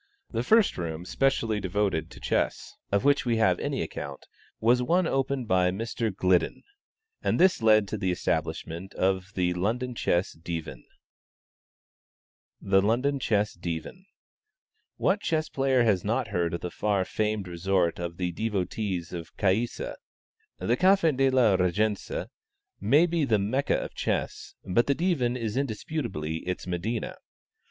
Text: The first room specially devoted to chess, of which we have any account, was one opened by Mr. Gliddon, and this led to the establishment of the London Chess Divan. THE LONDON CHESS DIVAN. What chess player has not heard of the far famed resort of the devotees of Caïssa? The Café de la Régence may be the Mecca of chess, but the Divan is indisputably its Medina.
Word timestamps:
The 0.31 0.41
first 0.41 0.79
room 0.79 1.05
specially 1.05 1.59
devoted 1.59 2.09
to 2.09 2.19
chess, 2.19 2.73
of 2.91 3.03
which 3.03 3.23
we 3.23 3.37
have 3.37 3.59
any 3.59 3.83
account, 3.83 4.25
was 4.59 4.81
one 4.81 5.05
opened 5.05 5.47
by 5.47 5.69
Mr. 5.69 6.09
Gliddon, 6.11 6.63
and 7.21 7.39
this 7.39 7.61
led 7.61 7.87
to 7.89 7.99
the 7.99 8.09
establishment 8.09 8.95
of 8.95 9.29
the 9.35 9.53
London 9.53 9.93
Chess 9.93 10.33
Divan. 10.33 10.83
THE 12.59 12.81
LONDON 12.81 13.19
CHESS 13.19 13.53
DIVAN. 13.53 14.07
What 14.97 15.21
chess 15.21 15.49
player 15.49 15.83
has 15.83 16.03
not 16.03 16.29
heard 16.29 16.55
of 16.55 16.61
the 16.61 16.71
far 16.71 17.05
famed 17.05 17.47
resort 17.47 17.99
of 17.99 18.17
the 18.17 18.31
devotees 18.31 19.13
of 19.13 19.37
Caïssa? 19.37 19.93
The 20.57 20.77
Café 20.77 21.15
de 21.15 21.29
la 21.29 21.57
Régence 21.57 22.25
may 22.79 23.05
be 23.05 23.23
the 23.23 23.37
Mecca 23.37 23.75
of 23.75 23.93
chess, 23.93 24.55
but 24.65 24.87
the 24.87 24.95
Divan 24.95 25.37
is 25.37 25.55
indisputably 25.55 26.37
its 26.37 26.65
Medina. 26.65 27.17